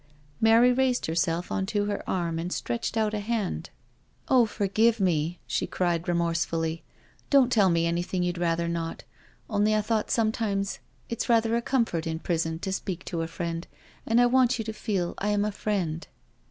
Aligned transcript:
Mary 0.41 0.73
raised 0.73 1.05
herself 1.05 1.51
on 1.51 1.63
to 1.63 1.85
her 1.85 2.01
arm 2.09 2.39
and 2.39 2.51
stretched 2.51 2.97
out 2.97 3.13
a 3.13 3.19
hand:" 3.19 3.69
Oh, 4.29 4.47
forgive 4.47 4.99
me," 4.99 5.37
she 5.45 5.67
cried 5.67 6.07
remorsefully." 6.07 6.81
Don't 7.29 7.51
tell 7.51 7.69
me 7.69 7.85
anything 7.85 8.23
you*d 8.23 8.41
rather 8.41 8.67
not. 8.67 9.03
Only 9.47 9.75
I 9.75 9.81
thought 9.81 10.09
sometimes 10.09 10.79
it's 11.07 11.29
rather 11.29 11.55
a 11.55 11.61
comfort 11.61 12.07
in 12.07 12.17
prison 12.17 12.57
to 12.61 12.73
speak 12.73 13.05
to 13.05 13.21
a 13.21 13.27
friend— 13.27 13.67
and 14.03 14.19
I 14.19 14.25
want 14.25 14.57
you 14.57 14.65
to 14.65 14.73
feel 14.73 15.13
I 15.19 15.27
am 15.27 15.45
a 15.45 15.51
friend.' 15.51 16.07